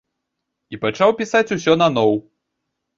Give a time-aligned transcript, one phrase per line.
[0.75, 2.11] І пачаў пісаць усё наноў.